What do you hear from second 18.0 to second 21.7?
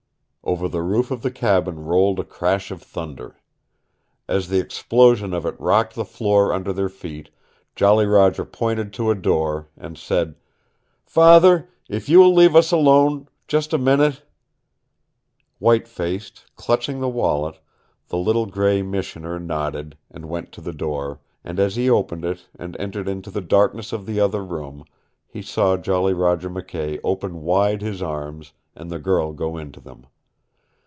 the little gray Missioner nodded, and went to the door, and